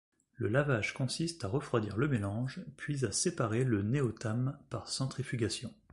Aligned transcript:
Le 0.37 0.47
lavage 0.47 0.95
consiste 0.95 1.45
à 1.45 1.47
refroidir 1.47 1.95
le 1.95 2.07
mélange, 2.07 2.65
puis 2.75 3.05
à 3.05 3.11
séparer 3.11 3.63
le 3.63 3.83
néotame 3.83 4.57
par 4.71 4.89
centrifugation. 4.89 5.71